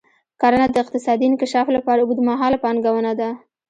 کرنه 0.41 0.67
د 0.71 0.75
اقتصادي 0.83 1.25
انکشاف 1.27 1.67
لپاره 1.77 1.99
اوږدمهاله 2.01 2.57
پانګونه 2.63 3.11
ده. 3.19 3.29